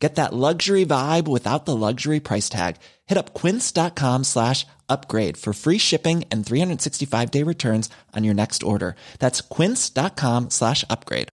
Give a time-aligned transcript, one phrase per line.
[0.00, 2.76] Get that luxury vibe without the luxury price tag.
[3.06, 8.62] Hit up quince.com slash upgrade for free shipping and 365 day returns on your next
[8.62, 8.96] order.
[9.18, 11.28] That's quince.com slash upgrade.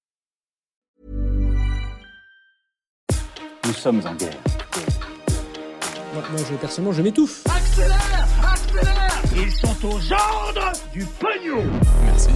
[3.66, 4.38] Nous sommes en guerre.
[6.14, 7.44] Moi, moi, je, personnellement, je m'étouffe.
[7.48, 11.64] Accélère Accélère Ils sont aux ordres du pognon
[12.06, 12.30] Merci.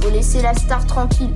[0.00, 1.34] Faut laisser la star tranquille.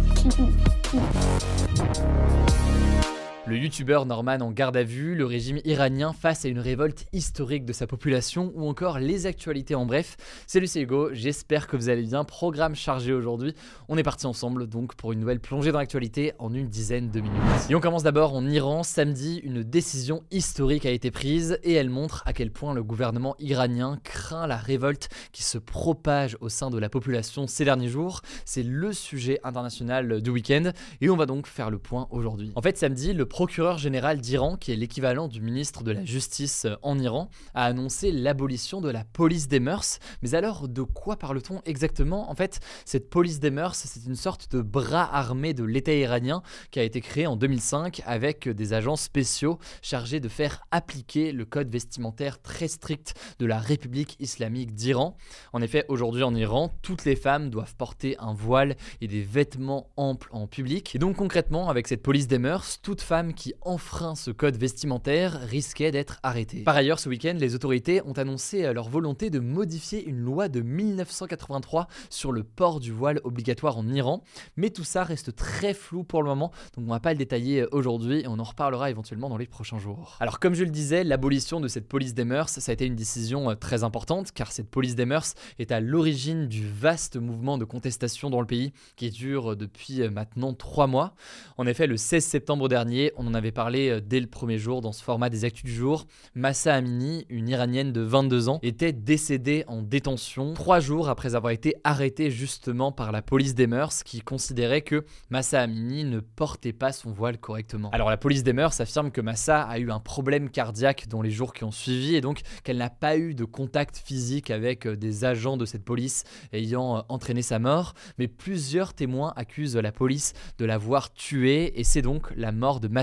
[3.45, 7.65] Le youtubeur Norman en garde à vue, le régime iranien face à une révolte historique
[7.65, 10.17] de sa population ou encore les actualités en bref.
[10.47, 12.23] Salut c'est Hugo, j'espère que vous allez bien.
[12.23, 13.53] Programme chargé aujourd'hui.
[13.89, 17.21] On est parti ensemble donc pour une nouvelle plongée dans l'actualité en une dizaine de
[17.21, 17.41] minutes.
[17.69, 18.85] Et on commence d'abord en Iran.
[18.85, 23.35] Samedi, une décision historique a été prise et elle montre à quel point le gouvernement
[23.41, 28.21] iranien craint la révolte qui se propage au sein de la population ces derniers jours.
[28.45, 32.53] C'est le sujet international du week-end et on va donc faire le point aujourd'hui.
[32.55, 36.67] En fait, samedi, le procureur général d'Iran, qui est l'équivalent du ministre de la Justice
[36.67, 40.01] euh, en Iran, a annoncé l'abolition de la police des mœurs.
[40.21, 42.31] Mais alors, de quoi parle-t-on exactement?
[42.31, 46.43] En fait, cette police des mœurs, c'est une sorte de bras armé de l'État iranien
[46.71, 51.47] qui a été créé en 2005 avec des agents spéciaux chargés de faire appliquer le
[51.47, 55.17] code vestimentaire très strict de la République islamique d'Iran.
[55.55, 59.89] En effet, aujourd'hui en Iran, toutes les femmes doivent porter un voile et des vêtements
[59.97, 60.95] amples en public.
[60.95, 65.41] Et donc concrètement, avec cette police des mœurs, toute femme qui enfreint ce code vestimentaire
[65.41, 66.63] risquait d'être arrêtée.
[66.65, 70.61] Par ailleurs, ce week-end, les autorités ont annoncé leur volonté de modifier une loi de
[70.61, 74.25] 1983 sur le port du voile obligatoire en Iran,
[74.57, 77.67] mais tout ça reste très flou pour le moment, donc on va pas le détailler
[77.73, 80.17] aujourd'hui et on en reparlera éventuellement dans les prochains jours.
[80.21, 82.97] Alors comme je le disais, l'abolition de cette police des mœurs, ça a été une
[82.97, 87.59] décision euh, très importante car cette police des mœurs est à l'origine du vaste mouvement
[87.59, 91.15] de contestation dans le pays qui dure depuis euh, maintenant trois mois.
[91.59, 94.81] En effet, le 16 septembre dernier, on en avait parlé euh, dès le premier jour
[94.81, 96.07] dans ce format des actus du jour.
[96.35, 101.53] Massa Amini, une Iranienne de 22 ans, était décédée en détention trois jours après avoir
[101.53, 106.73] été arrêtée justement par la police des mœurs qui considérait que Massa Amini ne portait
[106.73, 107.91] pas son voile correctement.
[107.91, 111.31] Alors la police des mœurs affirme que Massa a eu un problème cardiaque dans les
[111.31, 114.97] jours qui ont suivi et donc qu'elle n'a pas eu de contact physique avec euh,
[114.97, 119.93] des agents de cette police ayant euh, entraîné sa mort, mais plusieurs témoins accusent la
[119.93, 123.02] police de l'avoir tuée et c'est donc la mort de Massa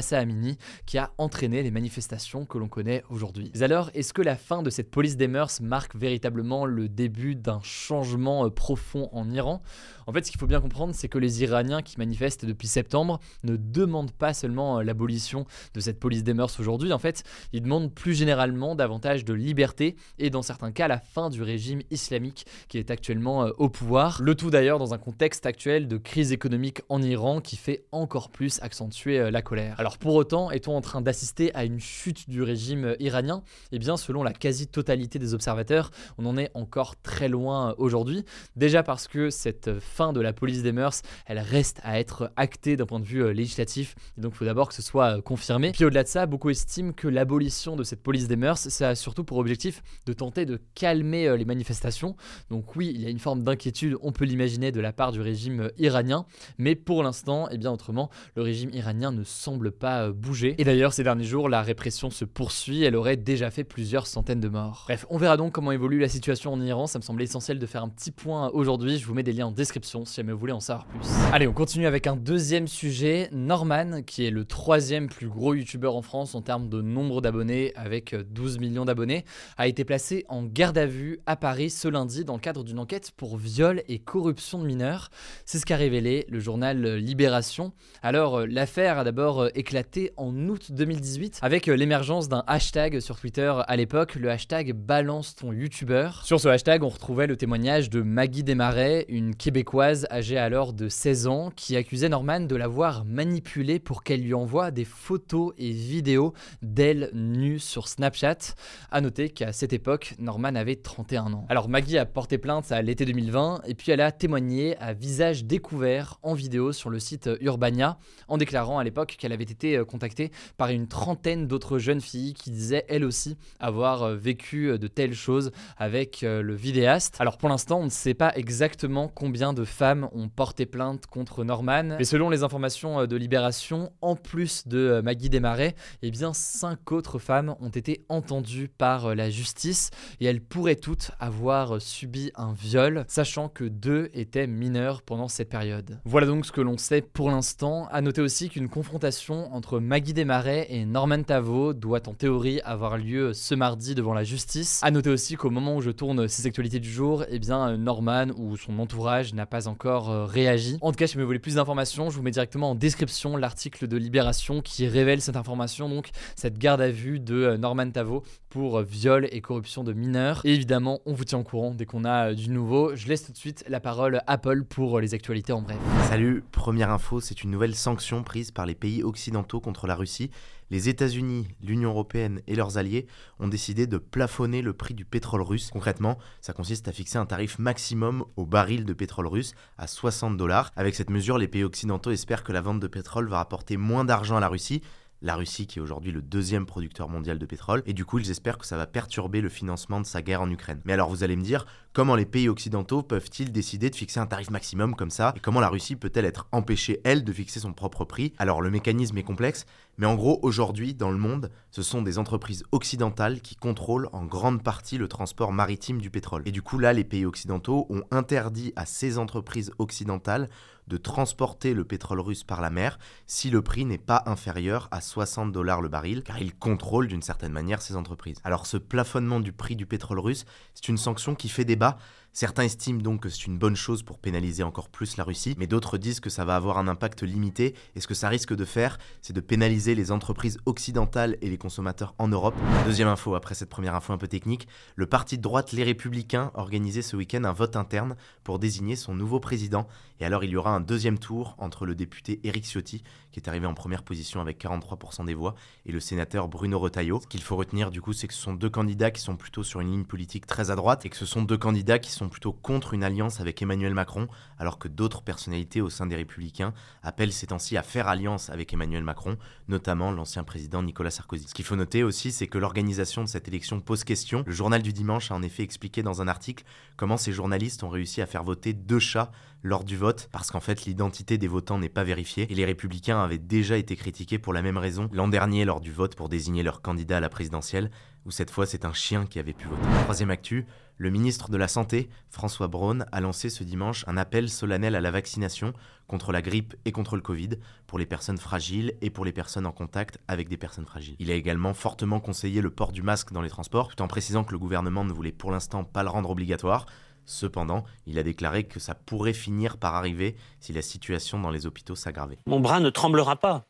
[0.86, 3.52] Qui a entraîné les manifestations que l'on connaît aujourd'hui.
[3.56, 7.36] Mais alors, est-ce que la fin de cette police des mœurs marque véritablement le début
[7.36, 9.62] d'un changement euh, profond en Iran?
[10.08, 13.20] En fait, ce qu'il faut bien comprendre, c'est que les Iraniens qui manifestent depuis septembre
[13.44, 17.24] ne demandent pas seulement euh, l'abolition de cette police des mœurs aujourd'hui, en fait,
[17.54, 21.82] ils demandent plus généralement davantage de liberté et dans certains cas la fin du régime
[21.92, 24.22] islamique qui est actuellement euh, au pouvoir.
[24.22, 28.30] Le tout d'ailleurs dans un contexte actuel de crise économique en Iran qui fait encore
[28.30, 29.76] plus accentuer la colère.
[29.98, 33.44] Pour autant, est-on en train d'assister à une chute du régime iranien?
[33.72, 38.24] Eh bien, selon la quasi-totalité des observateurs, on en est encore très loin aujourd'hui.
[38.56, 42.78] Déjà parce que cette fin de la police des mœurs, elle reste à être actée
[42.78, 43.96] d'un point de vue euh, législatif.
[44.18, 45.72] Et donc, il faut d'abord que ce soit euh, confirmé.
[45.72, 48.96] Puis au-delà de ça, beaucoup estiment que l'abolition de cette police des mœurs, ça a
[48.96, 52.16] surtout pour objectif de tenter de calmer euh, les manifestations.
[52.50, 55.22] Donc oui, il y a une forme d'inquiétude, on peut l'imaginer, de la part du
[55.22, 56.26] régime iranien.
[56.58, 60.56] Mais pour l'instant, et eh bien autrement, le régime iranien ne semble euh, bouger.
[60.58, 64.42] Et d'ailleurs, ces derniers jours, la répression se poursuit, elle aurait déjà fait plusieurs centaines
[64.42, 64.84] de morts.
[64.88, 67.66] Bref, on verra donc comment évolue la situation en Iran, ça me semblait essentiel de
[67.66, 70.40] faire un petit point aujourd'hui, je vous mets des liens en description si jamais vous
[70.40, 71.08] voulez en savoir plus.
[71.32, 75.96] Allez, on continue avec un deuxième sujet, Norman, qui est le troisième plus gros youtubeur
[75.96, 79.24] en France en termes de nombre d'abonnés, avec 12 millions d'abonnés,
[79.58, 82.80] a été placé en garde à vue à Paris ce lundi dans le cadre d'une
[82.80, 85.10] enquête pour viol et corruption de mineurs.
[85.46, 87.72] C'est ce qu'a révélé le journal Libération.
[88.02, 93.20] Alors, l'affaire a d'abord éclaté éclaté en août 2018 avec euh, l'émergence d'un hashtag sur
[93.20, 96.26] Twitter à l'époque, le hashtag balance ton youtubeur.
[96.26, 100.90] Sur ce hashtag, on retrouvait le témoignage de Maggie Desmarais, une québécoise âgée alors de
[100.90, 105.70] 16 ans, qui accusait Norman de l'avoir manipulée pour qu'elle lui envoie des photos et
[105.70, 106.34] vidéos
[106.64, 108.56] d'elle nue sur Snapchat.
[108.90, 111.46] À noter qu'à cette époque, Norman avait 31 ans.
[111.48, 115.46] Alors Maggie a porté plainte à l'été 2020 et puis elle a témoigné à visage
[115.46, 119.76] découvert en vidéo sur le site Urbania en déclarant à l'époque qu'elle avait été été
[119.76, 124.78] euh, contacté par une trentaine d'autres jeunes filles qui disaient elles aussi avoir euh, vécu
[124.80, 127.18] de telles choses avec le vidéaste.
[127.20, 131.44] Alors pour l'instant, on ne sait pas exactement combien de femmes ont porté plainte contre
[131.44, 136.92] Norman, mais selon les informations de Libération, en plus de Maggie Desmarais, eh bien cinq
[136.92, 139.90] autres femmes ont été entendues par la justice
[140.20, 145.50] et elles pourraient toutes avoir subi un viol, sachant que deux étaient mineurs pendant cette
[145.50, 146.00] période.
[146.06, 147.88] Voilà donc ce que l'on sait pour l'instant.
[147.92, 152.98] À noter aussi qu'une confrontation entre Maggie Desmarais et Norman Tavo doit en théorie avoir
[152.98, 154.80] lieu ce mardi devant la justice.
[154.84, 158.28] À noter aussi qu'au moment où je tourne ces actualités du jour, eh bien Norman
[158.38, 160.78] ou son entourage n'a pas encore euh, réagi.
[160.82, 163.88] En tout cas, si vous voulez plus d'informations, je vous mets directement en description l'article
[163.88, 168.24] de Libération qui révèle cette information, donc cette garde à vue de euh, Norman Tavo
[168.50, 170.42] pour viol et corruption de mineurs.
[170.44, 172.96] Et évidemment, on vous tient au courant dès qu'on a euh, du nouveau.
[172.96, 175.78] Je laisse tout de suite la parole à Apple pour les actualités en bref.
[176.08, 180.32] Salut, première info, c'est une nouvelle sanction prise par les pays occidentaux contre la Russie.
[180.72, 183.08] Les États-Unis, l'Union européenne et leurs alliés
[183.40, 185.72] ont décidé de plafonner le prix du pétrole russe.
[185.72, 190.38] Concrètement, ça consiste à fixer un tarif maximum au baril de pétrole russe à 60
[190.38, 190.72] dollars.
[190.76, 194.06] Avec cette mesure, les pays occidentaux espèrent que la vente de pétrole va rapporter moins
[194.06, 194.82] d'argent à la Russie,
[195.22, 198.32] la Russie qui est aujourd'hui le deuxième producteur mondial de pétrole, et du coup ils
[198.32, 200.82] espèrent que ça va perturber le financement de sa guerre en Ukraine.
[200.86, 204.28] Mais alors vous allez me dire, comment les pays occidentaux peuvent-ils décider de fixer un
[204.28, 207.74] tarif maximum comme ça, et comment la Russie peut-elle être empêchée, elle, de fixer son
[207.74, 208.34] propre prix?
[208.38, 209.66] Alors le mécanisme est complexe,
[210.00, 214.24] mais en gros aujourd'hui dans le monde, ce sont des entreprises occidentales qui contrôlent en
[214.24, 216.42] grande partie le transport maritime du pétrole.
[216.46, 220.50] Et du coup là, les pays occidentaux ont interdit à ces entreprises occidentales
[220.88, 222.98] de transporter le pétrole russe par la mer
[223.28, 227.22] si le prix n'est pas inférieur à 60 dollars le baril, car ils contrôlent d'une
[227.22, 228.38] certaine manière ces entreprises.
[228.46, 231.98] Alors ce plafonnement du prix du pétrole russe, c'est une sanction qui fait débat,
[232.32, 235.66] Certains estiment donc que c'est une bonne chose pour pénaliser encore plus la Russie, mais
[235.66, 238.66] d'autres disent que ça va avoir un impact limité, et ce que ça risque de
[238.66, 242.56] faire, c'est de pénaliser les entreprises occidentales et les consommateurs en Europe.
[242.86, 246.52] Deuxième info, après cette première info un peu technique, le parti de droite Les Républicains
[246.54, 249.88] organisait ce week-end un vote interne pour désigner son nouveau président,
[250.20, 253.50] et alors il y aura un deuxième tour entre le député Éric Ciotti, qui est
[253.50, 255.56] arrivé en première position avec 43% des voix,
[255.86, 257.20] et le sénateur Bruno Retailleau.
[257.22, 259.64] Ce qu'il faut retenir du coup, c'est que ce sont deux candidats qui sont plutôt
[259.64, 262.19] sur une ligne politique très à droite, et que ce sont deux candidats qui sont
[262.20, 264.28] sont plutôt contre une alliance avec Emmanuel Macron,
[264.58, 268.74] alors que d'autres personnalités au sein des Républicains appellent ces temps-ci à faire alliance avec
[268.74, 269.38] Emmanuel Macron,
[269.68, 271.48] notamment l'ancien président Nicolas Sarkozy.
[271.48, 274.44] Ce qu'il faut noter aussi, c'est que l'organisation de cette élection pose question.
[274.46, 276.66] Le journal du dimanche a en effet expliqué dans un article
[276.98, 279.32] comment ces journalistes ont réussi à faire voter deux chats
[279.64, 283.22] lors du vote, parce qu'en fait l'identité des votants n'est pas vérifiée, et les républicains
[283.22, 286.64] avaient déjà été critiqués pour la même raison l'an dernier lors du vote pour désigner
[286.64, 287.92] leur candidat à la présidentielle,
[288.26, 289.88] où cette fois c'est un chien qui avait pu voter.
[290.04, 290.66] Troisième actu,
[290.98, 295.02] le ministre de la Santé, François Braun, a lancé ce dimanche un appel solennel à
[295.02, 295.74] la vaccination
[296.08, 297.52] contre la grippe et contre le Covid
[297.88, 301.16] pour les personnes fragiles et pour les personnes en contact avec des personnes fragiles.
[301.20, 304.44] Il a également fortement conseillé le port du masque dans les transports, tout en précisant
[304.44, 306.86] que le gouvernement ne voulait pour l'instant pas le rendre obligatoire.
[307.26, 311.68] Cependant, il a déclaré que ça pourrait finir par arriver si la situation dans les
[311.68, 312.40] hôpitaux s'aggravait.
[312.48, 313.69] Mon bras ne tremblera pas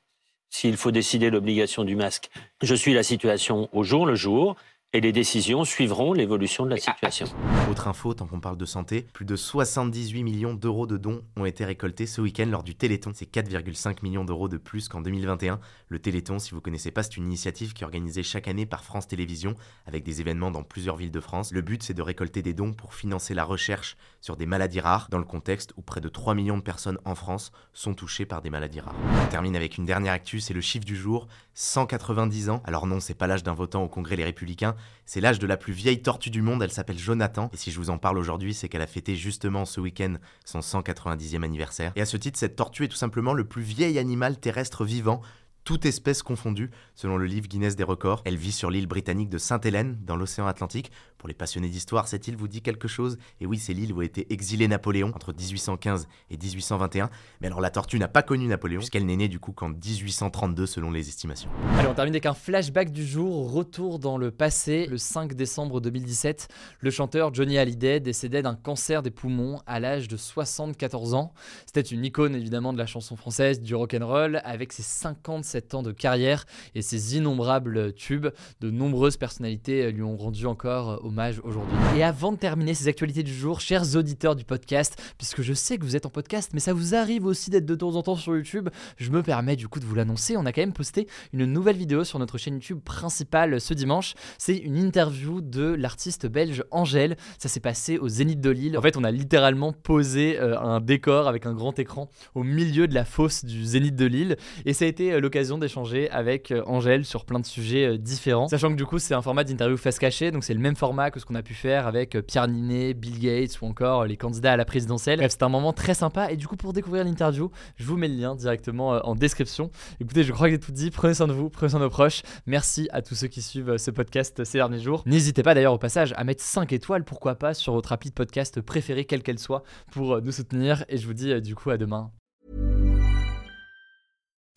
[0.49, 2.29] s'il faut décider l'obligation du masque.
[2.61, 4.55] Je suis la situation au jour le jour
[4.91, 7.27] et les décisions suivront l'évolution de la situation.
[7.69, 11.45] Autre info, tant qu'on parle de santé, plus de 78 millions d'euros de dons ont
[11.45, 13.12] été récoltés ce week-end lors du Téléthon.
[13.13, 15.59] C'est 4,5 millions d'euros de plus qu'en 2021.
[15.89, 18.83] Le Téléthon, si vous connaissez pas, c'est une initiative qui est organisée chaque année par
[18.83, 19.53] France Télévisions
[19.86, 21.51] avec des événements dans plusieurs villes de France.
[21.51, 25.09] Le but, c'est de récolter des dons pour financer la recherche sur des maladies rares
[25.12, 28.42] dans le contexte où près de 3 millions de personnes en France sont touchées par
[28.42, 28.95] des maladies rares.
[29.23, 32.63] On termine avec une dernière actu, c'est le chiffre du jour, 190 ans.
[32.66, 34.75] Alors non, c'est pas l'âge d'un votant au Congrès Les Républicains,
[35.06, 37.50] c'est l'âge de la plus vieille tortue du monde, elle s'appelle Jonathan.
[37.54, 40.59] Et si je vous en parle aujourd'hui, c'est qu'elle a fêté justement ce week-end son
[40.59, 41.92] 190e anniversaire.
[41.95, 45.21] Et à ce titre, cette tortue est tout simplement le plus vieil animal terrestre vivant
[45.69, 48.24] toute espèce confondue, selon le livre Guinness des records.
[48.26, 50.92] Elle vit sur l'île britannique de Sainte-Hélène, dans l'océan Atlantique.
[51.19, 53.18] Pour les passionnés d'histoire, cette île vous dit quelque chose?
[53.42, 57.09] Et oui, c'est l'île où a été exilé Napoléon entre 1815 et 1821.
[57.42, 60.66] Mais alors la tortue n'a pas connu Napoléon, puisqu'elle n'est née du coup qu'en 1832
[60.66, 61.49] selon les estimations.
[61.78, 64.85] Allez, on termine avec un flashback du jour, retour dans le passé.
[64.85, 66.47] Le 5 décembre 2017,
[66.80, 71.33] le chanteur Johnny Hallyday décédait d'un cancer des poumons à l'âge de 74 ans.
[71.66, 75.92] C'était une icône évidemment de la chanson française, du rock'n'roll, avec ses 57 ans de
[75.92, 76.45] carrière
[76.76, 78.28] et ses innombrables tubes.
[78.61, 81.08] De nombreuses personnalités lui ont rendu encore
[81.44, 81.78] aujourd'hui.
[81.97, 85.78] Et avant de terminer ces actualités du jour, chers auditeurs du podcast, puisque je sais
[85.78, 88.16] que vous êtes en podcast, mais ça vous arrive aussi d'être de temps en temps
[88.16, 90.37] sur YouTube, je me permets du coup de vous l'annoncer.
[90.37, 94.13] On a quand même posté une nouvelle vidéo sur notre chaîne YouTube principale ce dimanche.
[94.37, 97.18] C'est une interview de l'artiste belge Angèle.
[97.37, 98.78] Ça s'est passé au Zénith de Lille.
[98.78, 102.87] En fait, on a littéralement posé euh, un décor avec un grand écran au milieu
[102.87, 104.37] de la fosse du Zénith de Lille.
[104.66, 108.47] Et ça a été euh, l'occasion d'échanger avec euh, Angèle sur plein de sujets différents.
[108.47, 110.98] Sachant que du coup, c'est un format d'interview face cachée, donc c'est le même format
[111.09, 114.53] que ce qu'on a pu faire avec Pierre Ninet, Bill Gates ou encore les candidats
[114.53, 115.19] à la présidentielle.
[115.19, 116.31] Bref, c'est un moment très sympa.
[116.31, 119.71] Et du coup, pour découvrir l'interview, je vous mets le lien directement en description.
[119.99, 120.91] Écoutez, je crois que j'ai tout dit.
[120.91, 122.21] Prenez soin de vous, prenez soin de nos proches.
[122.45, 125.03] Merci à tous ceux qui suivent ce podcast ces derniers jours.
[125.06, 128.15] N'hésitez pas d'ailleurs au passage à mettre 5 étoiles, pourquoi pas, sur votre appli de
[128.15, 130.83] podcast préféré, quelle qu'elle soit, pour nous soutenir.
[130.89, 132.11] Et je vous dis du coup à demain.